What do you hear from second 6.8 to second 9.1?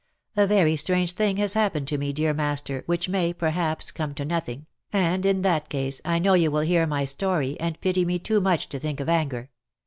my story, and pity me too much to think of